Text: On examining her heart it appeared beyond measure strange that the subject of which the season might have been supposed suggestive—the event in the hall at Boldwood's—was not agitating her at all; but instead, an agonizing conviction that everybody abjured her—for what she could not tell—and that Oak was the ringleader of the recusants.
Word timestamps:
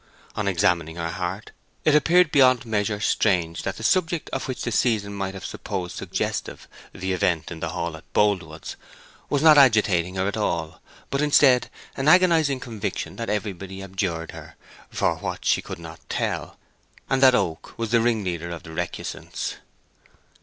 On 0.35 0.47
examining 0.47 0.95
her 0.95 1.11
heart 1.11 1.51
it 1.85 1.93
appeared 1.93 2.31
beyond 2.31 2.65
measure 2.65 2.99
strange 2.99 3.61
that 3.61 3.77
the 3.77 3.83
subject 3.83 4.31
of 4.31 4.47
which 4.47 4.63
the 4.63 4.71
season 4.71 5.13
might 5.13 5.35
have 5.35 5.43
been 5.43 5.49
supposed 5.49 5.95
suggestive—the 5.95 7.13
event 7.13 7.51
in 7.51 7.59
the 7.59 7.69
hall 7.69 7.95
at 7.95 8.11
Boldwood's—was 8.11 9.43
not 9.43 9.59
agitating 9.59 10.15
her 10.15 10.25
at 10.27 10.37
all; 10.37 10.81
but 11.11 11.21
instead, 11.21 11.69
an 11.95 12.07
agonizing 12.07 12.59
conviction 12.59 13.15
that 13.17 13.29
everybody 13.29 13.83
abjured 13.83 14.31
her—for 14.31 15.17
what 15.17 15.45
she 15.45 15.61
could 15.61 15.77
not 15.77 15.99
tell—and 16.09 17.21
that 17.21 17.35
Oak 17.35 17.77
was 17.77 17.91
the 17.91 18.01
ringleader 18.01 18.49
of 18.49 18.63
the 18.63 18.71
recusants. 18.71 19.57